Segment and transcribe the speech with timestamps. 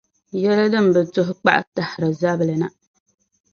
[0.41, 2.67] Yɛla din bi tuhi kpaɣa tahiri zabili na.